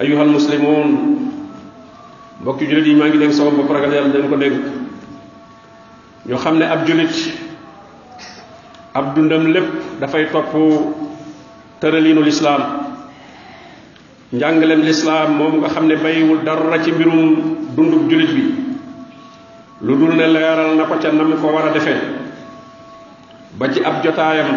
[0.00, 1.14] ayuhal muslimun.
[2.42, 4.52] Mbokki julit yi ma ngi dem sama bopp ragal yalla dañ ko deg
[6.28, 7.14] ñu xamne ab julit
[8.94, 9.64] ab dundam lepp
[10.00, 10.52] da fay top
[11.80, 12.60] teralinu l'islam
[14.32, 18.44] njangalem l'islam mom nga xamne bayiwul dara ci mbirum dundub julit bi.
[19.80, 21.94] Lu dul ne leral na ko ca nam ko wara defé
[23.58, 24.50] ba ci ab jotayam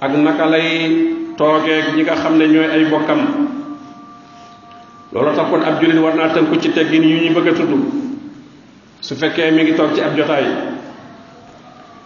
[0.00, 0.88] ak naka lay
[1.94, 3.57] ñi nga xamne ñoy ay bokkam.
[5.12, 7.72] Loolu tax kon ab julit war naa tënku ci teggin yu ñu bëgg a tudd.
[9.00, 10.44] su fekkee mi ngi toog ci ab jotaay.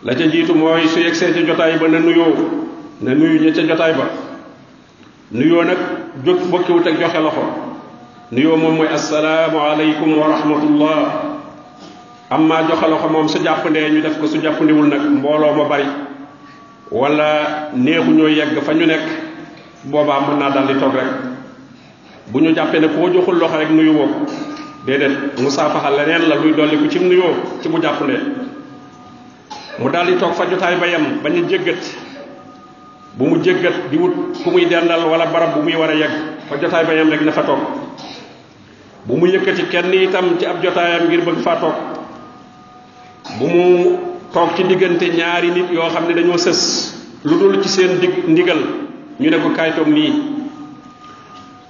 [0.05, 2.35] la ca jiitu mooy su yegsee ca jotaay ba na nuyoo
[3.01, 4.05] na nuyu ña ca jotaay ba.
[5.33, 5.79] nuyoo nag
[6.25, 7.43] jóg bokkiwut ak joxe loxo.
[8.31, 10.99] nuyoo moom mooy assalaamu aleykum wa rahmatullah.
[12.31, 15.87] amma joxe loxo moom su jàppandee ñu def ko su jàppandiwul nag mbooloo ma bari.
[16.91, 19.07] wala neexu ñoo yegg fa ñu nekk.
[19.85, 21.32] boobaa mën naa dal di toog rek.
[22.31, 24.09] Bu ñu jàppee ne koo joxul loxo rek nuyu woo
[24.87, 28.15] déedéet musaafaxa leneen la luy dolli ku ci nuyoo ci bu jàppale
[29.79, 31.83] mu daal di toog fa jotaay ba yem bañ a jéggat.
[33.17, 36.13] Bu mu jéggat di wut ku muy dendal wala barab bu muy war a yegg
[36.49, 37.61] fa jotaay ba yem rek na fa toog.
[39.05, 41.77] Bu mu yëkkati kenn itam ci ab jotaayam ngir bëgg faa toog.
[43.39, 43.65] Bu mu
[44.33, 46.61] toog ci diggante ñaari nit yoo xam ne dañoo sës
[47.25, 48.61] lu dul ci seen dig ndigal
[49.21, 50.42] ñu ne ko kaay nii.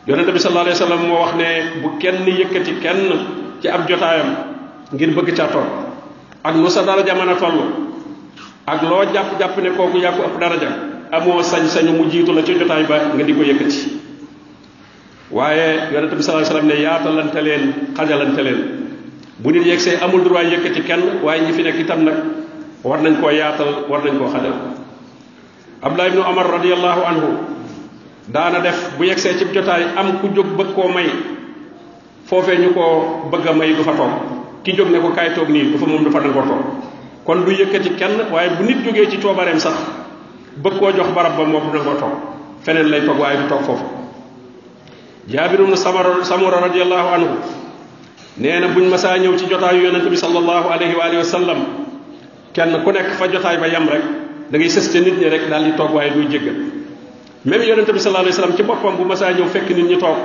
[0.06, 1.48] Yonente bi sallallahu alayhi wasallam moo wax ne
[1.82, 3.00] bu kenn yëkkati kenn
[3.60, 4.30] ci ab jotaayam
[4.92, 5.68] ngir bëgg ca toog
[6.44, 7.58] ak nu sa daraja mën toll
[8.66, 8.82] ak
[9.62, 13.22] ne kooku yaa ko ëpp daraja amoo sañ-sañu mu jiitu la ci jotaay ba nga
[13.24, 14.00] di ko yëkkati.
[15.30, 17.64] Waaye yonente bi sallallahu alayhi wasallam ne yaatalante leen
[17.96, 18.60] xajalante leen.
[19.38, 19.66] Bu nit
[20.02, 22.16] amul droit yëkkati kenn waaye ñi fi nekk itam nag
[22.82, 24.54] war nañ koo yaatal war nañ koo xajal.
[25.82, 26.46] Abdullah ibnu omar
[27.04, 27.28] anhu
[28.32, 31.08] daana def bu yegsee ci jotaay am ku jóg bëgg koo may.
[32.26, 34.10] foofee ñu ko bëgg a may du fa toog.
[34.64, 36.62] ki jóg ne ko kaay toog nii du fa moom du fa nangoo toog.
[37.24, 39.74] kon du yëkkati kenn waaye bu nit jógee ci coobareem sax
[40.62, 42.14] bëgg koo jox barab ba moom du nangoo toog.
[42.64, 43.84] feneen lay toog waaye du toog foofu.
[45.28, 47.28] Jaabiru ibnu samara samura radiallahu anhu
[48.38, 51.56] nee na buñ masaa ñëw ci jotaayu yonente bi sallallahu alayhi wa alihi wa
[52.52, 54.02] kenn ku nekk fa jotaay ba yem rek
[54.50, 56.81] da ngay sës ca nit ñi rek daal di toog waaye duy jéggal.
[57.44, 59.98] Même yonente bi sallallahu alayhi wa sallam ci boppam bu masaa ñëw fekk nit ñi
[59.98, 60.16] toog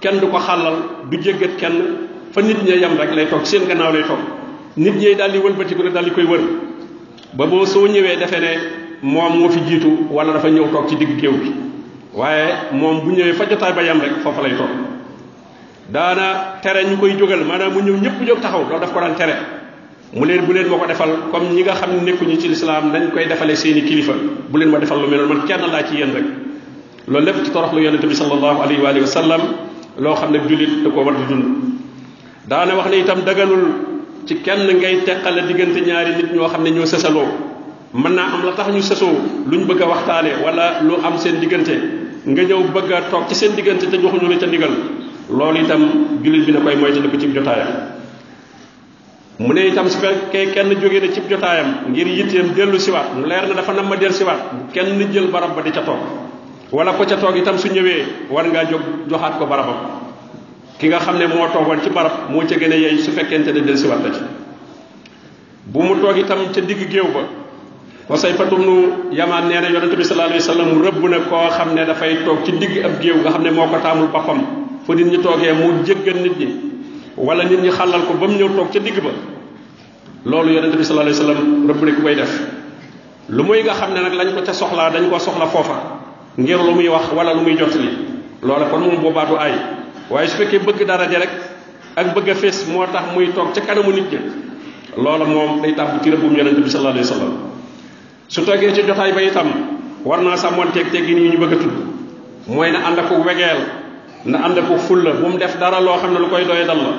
[0.00, 0.74] kenn du ko xàllal
[1.10, 1.74] du jéggat kenn
[2.32, 4.18] fa nit ñi yem rek lay toog seen gannaaw lay toog.
[4.76, 6.40] Nit ñi daal di wëlbatiku ne daal di koy wër.
[7.34, 8.58] Ba boo soo ñëwee defe ne
[9.02, 11.52] moom moo fi jiitu wala dafa ñëw toog ci digg géew bi.
[12.14, 14.70] Waaye moom bu ñëwee fa jotaay ba yem rek foofa lay toog.
[15.88, 19.14] Daana tere ñu koy jógal maanaam mu ñëw ñëpp jóg taxaw loolu daf ko daan
[19.14, 19.34] tere.
[20.12, 22.92] Mu leen bu leen ma ko defal comme ñi nga xam ne nekkuñu ci lislaam
[22.92, 24.12] nañ koy defale seeni kilifa.
[24.48, 26.24] Bu leen ma defal lu mel noonu man kenn laa ci yéen rek.
[27.08, 29.40] Loolu lépp ci toroxlu yonente bi sallallahu alayhi wa alihi wa sallam
[29.98, 31.44] loo xam ne jullit da koo war di dund.
[32.48, 33.64] Daana wax ne itam daganul
[34.26, 37.26] ci kenn ngay teqale diggante ñaari nit ñoo xam ne ñoo sësaloo.
[37.94, 39.14] Mën naa am la tax ñu sësoo
[39.50, 41.74] luñ bëgg a waxtaane wala lu am seen diggante.
[42.26, 44.70] Nga ñëw bëgg a ci seen diggante te joxuñu la ca ndigal.
[45.28, 45.82] Loolu itam
[46.22, 47.93] jullit bi na koy ko ci jotaayam.
[49.38, 53.48] Mu ne itam su fekkee kenn jóge na cib jotaayam ngir yitteem dellusiwaat mu leer
[53.48, 55.98] na dafa nam ma dellusiwaat kenn jël barab ba di ca toog.
[56.70, 58.80] wala ko ca toog itam su ñëwee war ngaa jóg
[59.10, 59.76] joxaat ko barabam.
[60.78, 63.60] ki nga xam ne moo toogoon ci barab moo ca gën a su fekkente ne
[63.60, 64.20] dellusiwaat la ci.
[65.66, 67.26] bu mu toog itam ca digg géew ba
[68.08, 68.74] wasay fatum nu
[69.10, 72.44] yamaan nee na yonente bi sallallahu alayhi wasallam rëbb na koo xam ne dafay toog
[72.44, 74.40] ci digg ab géew nga xam ne moo ko taamul boppam.
[74.86, 76.73] fu nit ñi toogee mu jéggal nit ñi.
[77.16, 79.10] Wala nit ñi xàllal ko ba mu ñëw toog ca digg ba.
[80.24, 82.32] loolu yonente bi sallallahu alayhi wasallam rëbb ne ku koy def.
[83.28, 85.76] lu muy nga xam ne nag lañ ko ca soxlaa dañ ko soxla foofa.
[86.38, 87.90] ngir lu muy wax wala lu muy jottali.
[88.42, 89.54] loola kon moom boobaa du aay
[90.10, 91.30] waaye su fekkee bëgg daraja rek
[91.96, 94.18] ak bëgg a fees moo tax muy toog ca kanamu nit ñi
[94.96, 97.34] loola moom day tàbb ci rëbbum yonente bi sallallahu alayhi wasallam.
[98.28, 99.48] su toogee ci jotaay ba itam
[100.04, 101.76] war naa sàmmoonteeg teggin yi ñu bëgg a tudd.
[102.48, 103.60] mooy na ànd ak wegeel
[104.26, 106.76] na ànd ak fulla bu mu def dara loo xam ne lu koy doye dal
[106.78, 106.92] la.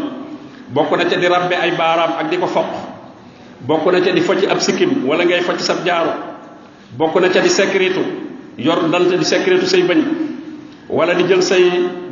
[0.69, 2.65] bokk na ca di rabbe ay baaraam ak di ko foq.
[3.65, 6.11] bokk na ca di focc ab sikkim wala ngay focc sab jaaro.
[6.97, 8.01] bokk na ca di secrétu
[8.57, 10.01] yor dant di secrétu say bañ.
[10.89, 11.63] wala di jël say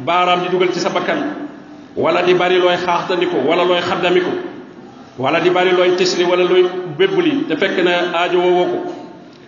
[0.06, 1.48] baaraam di dugal ci sa bakkan.
[1.95, 4.31] wala di bari looy xaaxtandiku wala looy xaddamiku.
[5.18, 6.65] wala di bari looy tisli wala looy
[6.98, 8.77] bébbli te fekk na aajo woowoo ko.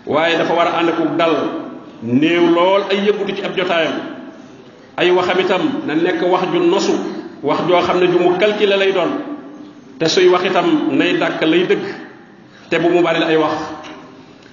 [0.05, 1.35] waaye dafa war a ak dal.
[2.03, 4.14] néew lool ay yëngutu ci ab jotaayam
[4.97, 6.93] ay waxam itam na nekk wax ju nosu
[7.43, 9.11] wax joo xam ne ju mu calculé lay doon
[9.99, 11.83] te suy wax itam nay dàkk lay dëgg
[12.69, 13.53] te bu mu bari ay wax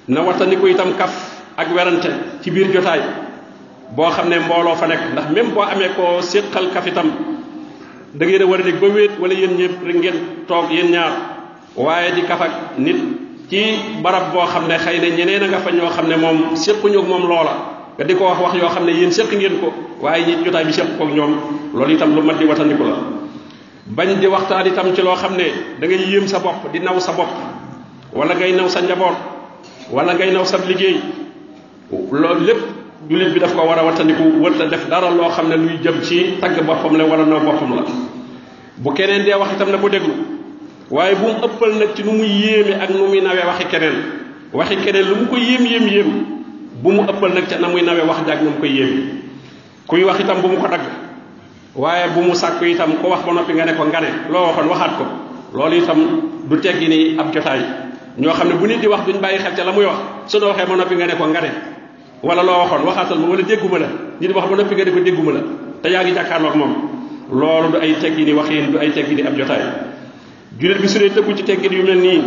[0.08, 1.12] na wattandiku itam kaf
[1.56, 2.10] ak werante
[2.42, 3.00] ci biir jotaay
[3.96, 7.10] boo xam ne mbooloo fa nekk ndax même boo amee koo séqal kaf itam
[8.14, 10.14] da ngeen a war a ba wéet wala yéen ñëpp rek ngeen
[10.48, 11.12] toog yéen ñaar
[11.76, 12.96] waaye di kaf ak nit
[13.48, 13.60] ci
[14.02, 17.00] barab boo xam ne xëy na ñeneen a nga fa ñoo xam ne moom séquñu
[17.02, 17.54] moom loola
[17.96, 19.72] nga di ko wax wax yoo xam ne yéen séq ngeen ko
[20.02, 21.32] waaye ñi jotaay bi séq ko ak ñoom
[21.75, 22.96] loolu itam lu mat di watandiku la.
[23.87, 26.99] Bañ di waxtaan itam ci loo xam ne da ngay yéem sa bopp di naw
[26.99, 27.31] sa bopp
[28.12, 29.14] wala ngay naw sa njaboot
[29.94, 30.99] wala ngay naw sa liggéey.
[31.90, 32.60] Loolu lépp
[33.08, 34.22] jullit bi daf ko war a wattandiku
[34.70, 37.82] def dara loo xam ne luy jëm ci tagg boppam la wala naw boppam la.
[38.78, 40.14] Bu keneen dee wax itam na ko déglu.
[40.90, 43.96] Waaye bu mu ëppal nag ci nu muy yéeme ak nu muy nawee waxi keneen.
[44.52, 46.10] Waxi keneen lu mu ko yéem yéem yéem
[46.82, 49.21] bu mu ëppal nag ca na muy nawee wax na mu
[49.87, 50.82] kuy wax itam bu mu ko dagg.
[51.75, 54.46] Waaye bu mu sàkku itam ko wax ba noppi nga ne ko nga ne loo
[54.52, 55.05] waxoon waxaat ko.
[55.56, 55.99] Loolu itam
[56.49, 57.61] du teggi ni ab jotaay.
[58.19, 59.96] Ñoo xam bu nit di wax duñ bàyyi xel ca la muy wax.
[60.26, 61.50] Su doo waxee ba noppi nga ne ko nga ne.
[62.23, 63.87] Wala loo waxoon waxaatal ma wala dégguma la.
[64.20, 65.40] Nit di wax ba noppi nga ne ko dégguma la.
[65.82, 66.73] Te yaa ngi jàkkaarloog moom.
[67.32, 69.62] Loolu du ay teggi ni waxin du ay teggi ni ab jotaay.
[70.58, 72.23] Jullit bi su dee tëggu ci teggin yu mel nii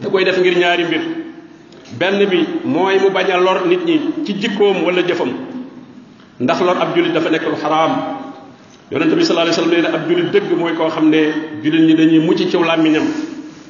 [0.00, 1.00] da koy def ngir ñaari mbir.
[1.98, 5.28] Benn bi mooy mu bañ lor nit ñi ci jikkoom wala jëfam
[6.42, 7.92] ndax lor ab jullit dafa nekk lu xaraam.
[8.90, 11.20] Yonente bi sallallahu alayhi wasallam nee na ab jullit dëgg mooy koo xam ne
[11.62, 13.06] jullit ñi dañuy mucc ci làmmiñam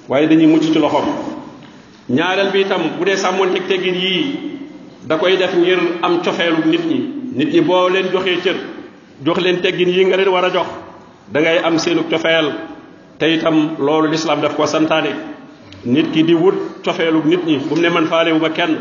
[0.08, 1.04] waaye dañuy mucc ci loxoom.
[2.08, 4.24] Ñaareel bi itam bu dee sàmmoonteeg teggin yii
[5.06, 6.98] da koy def ngir am cofeelu nit ñi.
[7.36, 8.56] Nit ñi boo leen joxee cër
[9.24, 10.66] jox leen teggin yi nga leen war a jox
[11.32, 12.52] da ngay am seenu cofeel.
[13.18, 15.12] Te itam loolu lislaam daf ko santaane.
[15.84, 18.08] Nit ki di wut cofeelu nit ñi bu mu ne man
[18.54, 18.76] kenn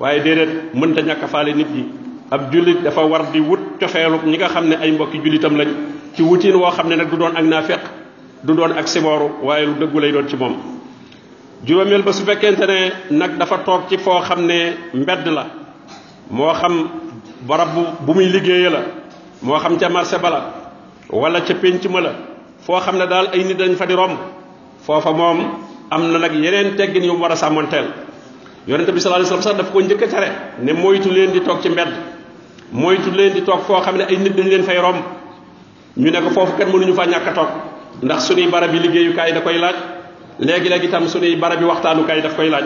[0.00, 1.84] waaye déedéet mënta ñàkk faale nit ñi.
[2.30, 5.68] Ab jullit dafa war di wut cofeelu ñi nga xam ne ay mbokki jullitam lañ
[6.14, 7.80] ci wutiin woo xam ne nag du doon ak naafeq
[8.44, 10.56] du doon ak sibooru waaye lu dëggu lay doon ci moom
[11.64, 15.46] juróomeel ba su fekkente ne nag dafa toog ci foo xam ne mbedd la
[16.30, 16.88] moo xam
[17.46, 18.80] barab bu bu muy liggéeye la
[19.42, 20.40] moo xam ca marché ba la
[21.10, 22.12] wala ca pénc ma la
[22.60, 24.18] foo xam ne daal ay nit dañ fa di romb
[24.86, 25.38] foofa moom
[25.90, 27.86] am na nag yeneen teggin yu mu war a sàmmanteel
[28.66, 30.28] yonente bi sallallahu alayhi wasallam sax daf ko njëkk a tere
[30.62, 31.88] ne moytu leen di toog ci mbedd
[32.72, 34.96] moytu leen di toog foo xam ne ay nit dañ leen fay romb.
[35.96, 37.48] ñu ne ko foofu kat mënuñu fa ñàkk toog.
[38.02, 39.74] ndax suñuy barab yi liggéeyukaay da koy laaj.
[40.38, 42.64] léegi-léegi itam suñuy barab yi waxtaanukaay daf koy laaj.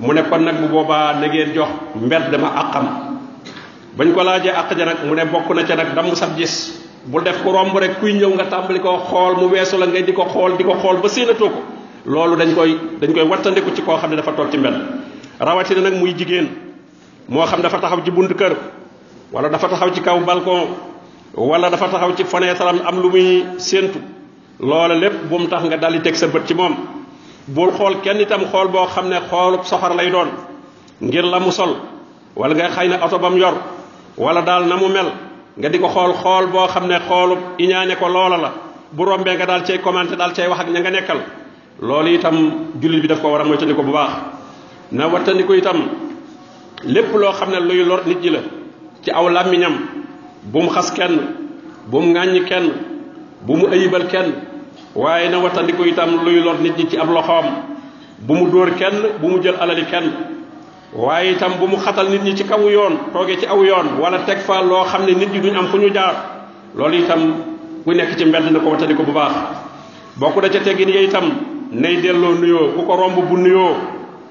[0.00, 2.86] mu ne kon nag bu boobaa na ngeen jox mbedd dama àqam.
[3.96, 6.80] bañ ko laajee àq ja nag mu ne bokk na ca nag damm sab gis.
[7.06, 10.02] bul def ko romb rek kuy ñëw nga tàmbali ko xool mu weesu la ngay
[10.04, 11.08] di ko xool di ko xool ba
[11.38, 11.50] ko.
[12.06, 14.74] loolu dañ koy dañ koy wattandiku ci koo xam ne dafa toog ci mbedd.
[15.38, 16.48] rawatina nag muy jigéen.
[17.28, 18.56] moo xam dafa taxaw ci bunt kër
[19.32, 20.68] wala dafa taxaw ci kaw balcon
[21.34, 23.98] wala dafa taxaw ci fenêtre am am lu muy séentu.
[24.60, 26.74] Loola lépp bu mu tax nga daldi teg sa bët ci moom.
[27.46, 30.28] Bul xool kenn itam xool boo xam ne xoolub soxor lay doon.
[31.00, 31.76] Ngir la mu sol
[32.36, 33.54] wala nga xëy na oto ba mu yor
[34.16, 35.12] wala daal na mu mel.
[35.56, 38.52] Nga di ko xool xool boo xam ne xoolub iñaane ko loola la.
[38.92, 41.20] Bu rombee nga daal cay commenté daal cay wax ak ña nga nekkal.
[41.80, 42.36] Loolu itam
[42.80, 44.10] jullit bi daf ko war a moytandiku bu baax.
[44.90, 45.86] Na wattandiku itam
[46.84, 48.18] lépp loo xam ne luy lor nit
[49.08, 49.72] ci aw làmmiñam
[50.52, 51.16] bu mu xas kenn
[51.90, 52.66] bu mu ŋàññi kenn
[53.46, 54.32] bu mu ayibal kenn
[54.94, 57.46] waaye na watandiku itam luy lor nit ñi ci ab loxoom
[58.26, 60.12] bu mu dóor kenn bu mu jël alali kenn
[60.92, 64.18] waaye itam bu mu xatal nit ñi ci kawu yoon toogee ci aw yoon wala
[64.26, 66.14] teg fa loo xam ne nit ñi duñ am fu ñu jaar
[66.76, 67.20] loolu itam
[67.84, 69.32] ku nekk ci mbedd na ko wattandiku bu baax.
[70.18, 71.30] Boo na ca teggin yi itam
[71.72, 73.74] nay delloo nuyoo ku ko romb bu nuyoo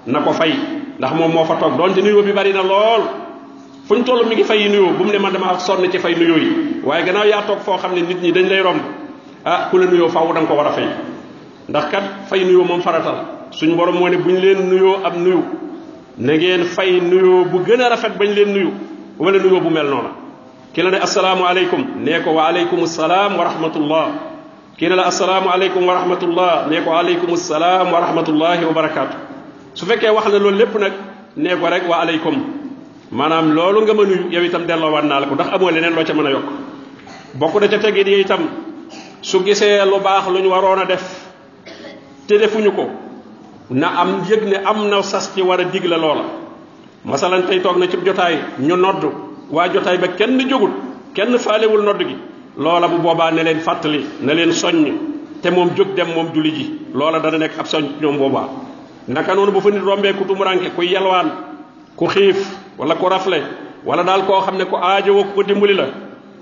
[0.05, 0.53] na ko fay
[1.00, 3.26] ndax moom moo fa toog donte nuyoo bi bari na lool
[3.88, 6.15] fu ñu toll mi ngi fay nuyoo bu mu ne man dama sonn ci fay
[6.15, 8.82] nuyoo yi waaye gannaaw yaa toog foo xam ne nit ñi dañ lay romb
[9.46, 10.88] ah ku la nuyoo faaw da nga ko war a fay
[11.70, 13.15] ndax kat fay nuyoo moom faratal
[13.51, 15.44] suñu borom moo ne bu ñu leen nuyoo ab nuyu
[16.17, 18.72] na ngeen fay nuyoo bu gën a rafet bañ leen nuyu
[19.20, 20.10] wala nuyoo bu mel noona
[20.74, 24.08] ki la ne asalaamualeykum nee ko wa aleykum salaam wa rahmatullah
[24.77, 29.17] kii ne la asalaamualeykum wa rahmatullah nee ko aleykum salaam wa rahmatullahi wa barakaatu
[29.74, 30.94] su fekkee wax na loolu lépp nag
[31.38, 32.36] nee ko rek wa aleykum
[33.12, 36.14] maanaam loolu nga mënu yow itam delloowaat naa la ko ndax amoo leneen loo ca
[36.14, 36.46] mën a yokk.
[37.36, 38.42] Bokk na ca tegit yi itam
[39.22, 41.04] su gisee lu baax lu ñu waroon a def
[42.28, 42.90] te defuñu ko
[43.72, 46.24] na am yëg ne am na sas ci war a digle loola.
[47.06, 49.04] Masalan tey toog na ci jotaay ñu nodd
[49.52, 50.72] waa jotaay ba kenn jógul
[51.14, 52.16] kenn faalewul nodd gi.
[52.58, 54.94] Loola bu boobaa ne leen fàttali ne leen soññ
[55.42, 56.80] te moom jóg dem moom julli ji.
[56.94, 58.50] Loola dana nekk ab soññ ñoom boobaa.
[59.08, 61.30] Naka noonu bu fa nit rombee ku tumuranke ku yelwaan
[61.96, 62.38] ku xiif
[62.77, 63.41] wala ku rafle
[63.86, 65.86] wala daal koo xam ne ku ku ko dimbali la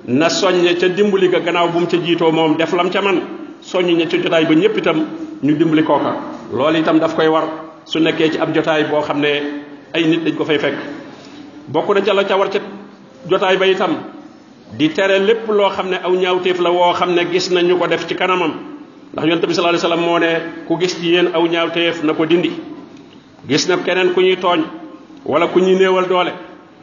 [0.08, 3.22] na soññe ca dimbali ga gannaaw bu mu ca jiitoo moom def lam ca man
[3.62, 4.98] soññ ña ca jotaay ba ñëpp itam
[5.44, 6.12] ñu dimbali kooka.
[6.54, 7.44] Loolu itam daf koy war
[7.86, 9.32] su nekkee ci ab jotaay boo xam ne
[9.94, 10.76] ay nit dañ ko fay fekk.
[11.68, 12.60] Bokk na ca la ca war ca
[13.28, 13.96] jotaay ba itam
[14.78, 17.78] di tere lépp loo xam ne aw ñaawteef la woo xam ne gis nañ ñu
[17.80, 18.54] ko def ci kanamam.
[19.14, 20.32] Ndax yonte bi sallallahu alayhi wasallam moo ne
[20.68, 22.52] ku gis ci yéen aw ñaawteef na ko dindi.
[23.48, 24.62] Gis na keneen ku ñuy tooñ
[25.26, 26.32] wala ku ñuy néewal doole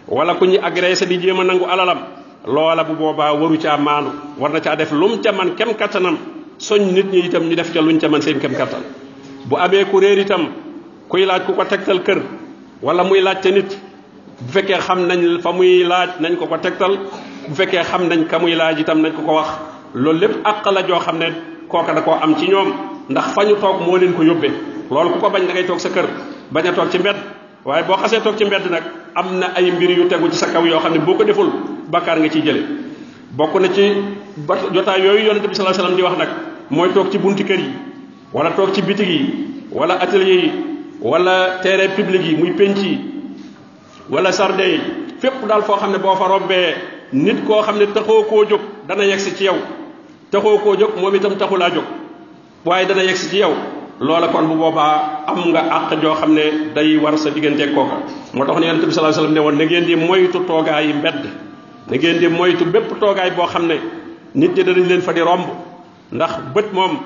[0.08, 1.98] wala ku ñuy agressé di jéem a nangu alalam
[2.46, 6.16] loola bu boobaa waru caa maanu war na caa def lum ca man kem kattanam
[6.58, 8.82] soñ nit ñi itam ñu def ca luñ ca man seen kem kattan.
[9.46, 10.48] Bu amee ku réer itam
[11.08, 12.20] kuy laaj ku ko tegtal kër
[12.82, 13.70] wala muy laaj te nit
[14.40, 16.98] bu fekkee xam nañ fa muy laaj nañ ko ko tegtal
[17.48, 19.48] bu fekkee xam nañ ka muy laaj itam nañ ko ko wax
[19.94, 21.26] loolu lépp àq la joo xam ne
[21.68, 22.72] kooka da koo am ci ñoom
[23.08, 24.52] ndax fa ñu toog moo leen ko yóbbee.
[24.90, 26.06] Loolu ku ko bañ da ngay toog sa kër
[26.50, 27.16] bañ a toog ci mbedd
[27.64, 28.82] waaye boo xasee toog ci mbedd nag
[29.14, 31.50] am na ay mbir yu tegu ci sa kaw yoo xam ne boo ko deful
[31.90, 32.62] bakkaar nga ciy jële.
[33.36, 33.82] bokk na ci
[34.36, 36.28] ba jotaay yooyu yonente bi sallallahu alayhi di wax nag
[36.70, 37.70] mooy toog ci buntu kër yi
[38.32, 39.20] wala toog ci bitig yi
[39.72, 40.52] wala atelier yi
[41.00, 42.98] wala terrain public yi muy penc yi
[44.10, 44.80] wala sarde yi
[45.20, 46.74] fépp daal foo xam ne boo fa robbee
[47.12, 49.56] nit koo xam ne taxoo koo jóg dana yegsi ci yow.
[50.30, 51.84] taxoo koo jóg moom itam taxulaa jóg
[52.64, 53.54] waaye dana yegsi ci yow.
[54.00, 57.96] Loola kon bu boobaa am nga àq joo xam ne day war sa digganteeg kooka.
[58.34, 60.92] moo tax ne yonente bi sallallahu alayhi ne woon na ngeen di moytu toogaay yi
[60.94, 61.24] mbedd
[61.88, 63.74] na ngeen di moytu bépp toogaay boo xam ne
[64.34, 65.44] nit ñi danañ leen fa di romb
[66.12, 66.98] ndax bët moom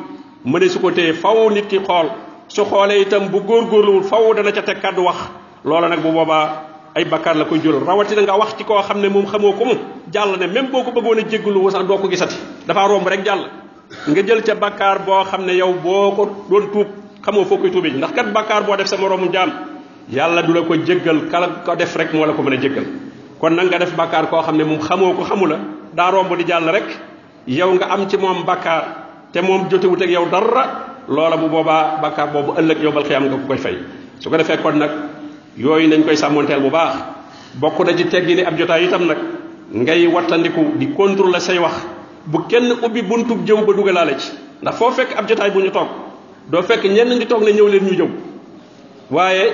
[0.45, 2.09] mëne su ko téye faw nit ki xool
[2.49, 5.17] su xoolee itam bu góorgóorluwul faw dana ca teg kàddu wax.
[5.65, 6.63] Loola nag bu boobaa
[6.95, 9.65] ay bakkaar la koy jural rawatina nga wax ci koo xam ne moom xamoo ko
[9.65, 9.75] mu
[10.13, 13.25] jàll ne même boo ko bëggoon a jéggalu sax doo ko gisati dafa romb rek
[13.25, 13.66] jàll.
[14.09, 16.87] Nga jël ca bakkaar boo xam ne yow boo ko doon tuub
[17.23, 19.51] xamoo foo koy tuubee ndax kat bakkaar boo def sa moroomu jaam
[20.11, 22.85] yàlla du la ko jéggal kala ko def rek moo la ko mën a jéggal.
[23.39, 25.59] Kon nag nga def bakkaar koo xam ne moom xamoo ko xamu la
[25.95, 26.85] daa romb di jàll rek
[27.47, 28.85] yow nga am ci moom bakkaar
[29.33, 30.65] te moom jotewut ak yow dara
[31.09, 33.77] loola bu boobaa bakkaar boobu ëllëg yow bal xiyam nga ko koy fay.
[34.19, 34.91] Su ko defee kon nag
[35.57, 36.95] yooyu nañ koy sàmmonteel bu baax.
[37.55, 39.19] Bokk na ci teggi ni ab jotaay itam nag
[39.73, 41.75] ngay wattandiku di contrôler say wax
[42.27, 44.31] bu kenn ubbi buntub jëw ba dugalaale ci.
[44.63, 45.89] ndax foo fekk ab jotaay bu ñu toog
[46.51, 48.09] doo fekk ñenn ngi toog ne ñëw leen ñu jëw.
[49.11, 49.53] waaye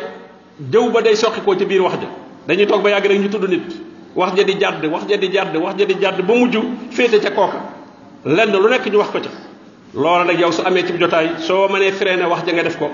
[0.71, 2.09] jëw ba day soqi koo ci biir wax ja.
[2.47, 3.76] dañuy toog ba yàgg rek ñu tudd nit.
[4.14, 6.57] wax ja di jàdd wax ja di jàdd wax ja di jàdd ba mujj
[6.91, 7.61] féete ca kooka.
[8.25, 9.31] lenn lu nekk ñu wax ko ca.
[9.95, 12.91] loola nag yow su amee ci jotaay soo mënee freiné wax ja nga def ko.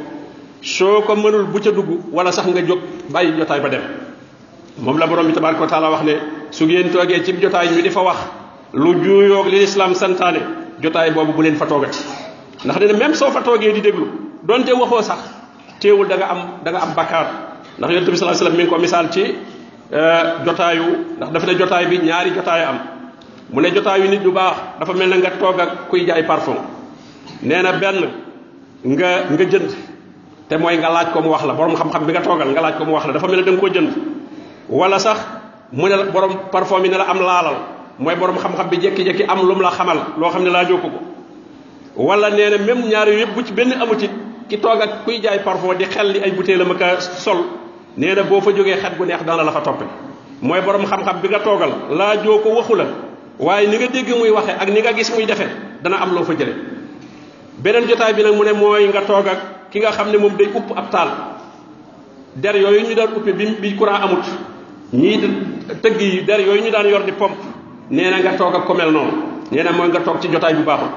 [0.62, 2.78] soo ko mënul bu ca dugg wala sax nga jóg
[3.10, 3.82] bàyyi jotaay ba dem.
[4.78, 6.12] moom la borom bi tabaraka taala wax ne
[6.50, 8.16] su ngeen toogee ci jotaay ñu di fa wax
[8.72, 10.40] lu juuyoog li lislaam santaane
[10.82, 11.98] jotaay boobu bu leen fa toogati.
[12.64, 14.06] ndax dina même soo fa toogee di déglu
[14.42, 15.18] donte waxoo sax
[15.80, 17.26] teewul da nga am da nga am bakkaar.
[17.78, 19.22] ndax yonent bi alayhi wasallam mi ngi ko misaal ci
[20.44, 20.84] jotaayu
[21.16, 22.78] ndax dafa bi ñaari jotaay am.
[23.52, 26.56] mu ne jotaayu nit ñu baax dafa mel na nga toog ak kuy jaay parfum.
[27.42, 28.08] nee na benn
[28.84, 29.70] nga nga jënd.
[30.48, 31.54] te mooy nga laaj ko mu wax la.
[31.54, 33.12] borom xam-xam bi nga toogal nga laaj ko mu wax la.
[33.12, 33.90] dafa mel ne da nga koo jënd.
[34.68, 35.18] wala sax
[35.72, 37.56] mu ne borom parfum ne la am laalal
[37.98, 40.88] mooy borom xam-xam bi jékki-jékki am lu mu la xamal loo xam ne laajoo ko
[41.96, 44.08] wala nee na même ñaar yëpp bu ci benn amu ci
[44.48, 47.38] ki toog ak kuy jaay parfum di xel li ay butéel ma ka sol
[47.96, 49.84] nee na boo fa jógee xet gu neex dana la fa toppe
[50.42, 52.84] mooy borom xam-xam bi nga toogal laajoo ko waxu la
[53.38, 55.48] waaye ni nga dégg muy waxe ak ni nga gis muy defee
[55.82, 56.54] dana am loo fa jële.
[57.58, 60.36] Beneen jotaay bi nag mu ne mooy nga toog ak ki nga xam ne moom
[60.36, 61.08] day upp ab taal.
[62.36, 64.24] Der yooyu ñu daan uppe bi amut.
[64.92, 65.20] Ñii
[65.82, 67.36] tëgg yi der yooyu ñu daan yor di pompe
[67.90, 69.12] nee na nga toog ak ko mel noonu.
[69.50, 70.88] Nee na mooy nga toog ci jotaay bu baaxul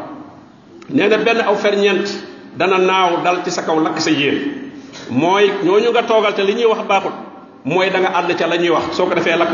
[0.91, 2.07] nee benn aw ferñeent
[2.57, 4.71] dana naaw dal ci sa kaw lakk sa yéen.
[5.09, 7.11] Mooy ñooñu nga toogal te li ñuy wax baaxul
[7.63, 8.91] mooy da nga ca la ñuy wax.
[8.95, 9.47] Soo ko defee nga.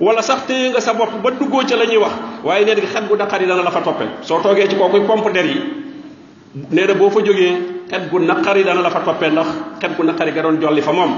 [0.00, 2.12] Wala sax téye nga sa bopp ba duggoo ca la ñuy wax.
[2.44, 2.64] Waaye
[3.08, 5.60] gu naqari dana la fa toppee soo toogee ci kooku pompe der yi
[6.70, 9.46] nee fa jógee xet gu naqari dana la fa toppee ndax
[9.80, 11.10] xet gu naqari ga doon jolli fa moom.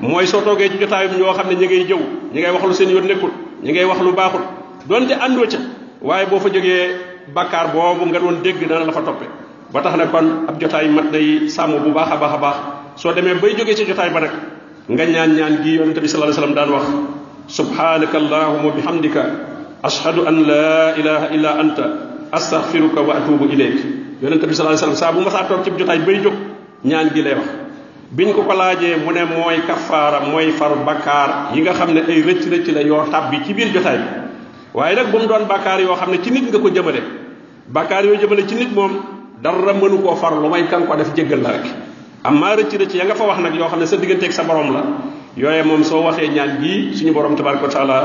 [0.00, 1.98] Mooy soo toogee ci jotaayum ñoo xam ne ñi ngay jëw
[2.32, 3.30] ñi ngay wax seen yoon nekkul
[3.62, 4.40] ñi ngay wax lu baaxul
[4.88, 5.58] donte àndoo ca.
[6.00, 6.94] Waaye boo fa jógee
[7.34, 9.26] bakkaar boobu nga doon dégg dana la fa toppe.
[9.72, 12.56] Ba tax na kon ab jotaay mat day sàmm bu baax a baax
[12.96, 14.30] soo demee bay jógee ci jotaay ba nag
[14.88, 16.86] nga ñaan ñaan gi bi sallallahu alayhi wasallam daan wax
[17.48, 18.18] subhanaka
[18.76, 19.22] bihamdika
[19.82, 21.84] ashhadu an la ilaha illa anta
[22.32, 23.78] astaghfiruka wa atubu ilayk.
[24.22, 26.34] Yonente bi sallallahu alayhi wasallam saa bu ma saa toog ci jotaay bay jóg
[26.84, 27.48] ñaan gi lay wax.
[28.10, 32.00] Biñ ko ko laajee mu ne mooy kafaara mooy far bakkaar yi nga xam ne
[32.08, 34.08] ay rëcc rëcc la yoo tabbi ci biir jotaay bi
[34.78, 37.02] waaye nag bu mu doon bakkaar yoo xam ne ci nit nga ko jëmale
[37.68, 38.92] bakkaar yoo jëmale ci nit moom
[39.42, 41.66] dara mënu koo far lu may kan ko def jéggal la rek
[42.24, 44.72] amma rëcc rëcc ya nga fa wax nag yoo xam ne sa digganteeg sa borom
[44.72, 44.82] la
[45.36, 47.98] yooye moom soo waxee ñaan gi suñu borom tabaraka wa taala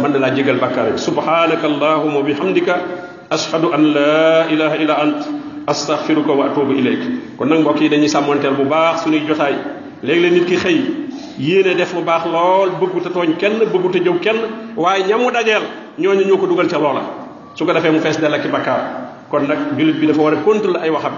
[0.00, 2.74] mën na laa jégal bakkaar bi subhanaka allahuma wa bihamdika
[3.30, 5.20] ashhadu an la ilaha illa ant
[5.66, 9.54] astaghfiruka wa atubu ilayk kon nag mbokk yi dañuy sàmmonteel bu baax suñuy jotaay
[10.02, 10.78] léegi-léeg nit ki xëy
[11.38, 14.38] yéene def lu baax lool bëggu te tooñ kenn bëggu te jëw kenn
[14.76, 15.62] waaye ñamu dajeel
[15.98, 17.02] ñooñu ñoo ko dugal ca loola
[17.54, 18.80] su ko defee mu fees dell ak bakkaar
[19.30, 21.12] kon nag julit bi dafa war a contrôler ay waxam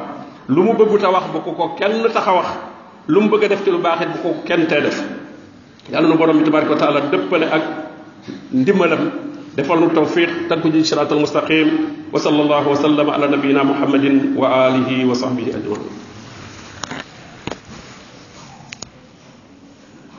[0.49, 2.47] lu mu bëggu ta wax bu ko ko kenn tax a wax
[3.09, 5.03] lu mu bëgg a def ci lu baax bu ko kenn tee def
[5.93, 7.63] yàlla nu borom bi tabaraka wa taala dëppale ak
[8.53, 9.11] ndimbalam
[9.57, 11.69] defal nu tawfiq tag ko ji siratal mustaqim
[12.13, 15.85] wa sallallahu wa sallama ala nabiyina muhammadin wa alihi wa sahbihi ajmain